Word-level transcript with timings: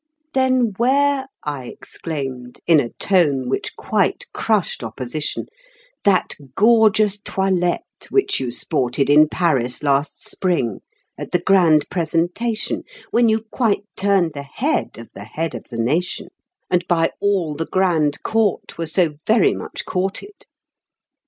"Then 0.33 0.73
wear," 0.79 1.27
I 1.45 1.65
exclaimed, 1.65 2.59
in 2.65 2.79
a 2.79 2.89
tone 2.89 3.47
which 3.47 3.75
quite 3.75 4.25
crushed 4.33 4.83
Opposition, 4.83 5.45
"that 6.05 6.33
gorgeous 6.55 7.19
toilette 7.19 8.07
which 8.09 8.39
you 8.39 8.49
sported 8.49 9.11
In 9.11 9.29
Paris 9.29 9.83
last 9.83 10.27
spring, 10.27 10.79
at 11.19 11.31
the 11.31 11.39
grand 11.39 11.87
presentation, 11.91 12.81
When 13.11 13.29
you 13.29 13.41
quite 13.51 13.83
turned 13.95 14.33
the 14.33 14.41
head 14.41 14.97
of 14.97 15.09
the 15.13 15.25
head 15.25 15.53
of 15.53 15.65
the 15.69 15.77
nation, 15.77 16.29
And 16.67 16.83
by 16.87 17.11
all 17.19 17.53
the 17.53 17.67
grand 17.67 18.23
court 18.23 18.79
were 18.79 18.87
so 18.87 19.17
very 19.27 19.53
much 19.53 19.85
courted." 19.85 20.47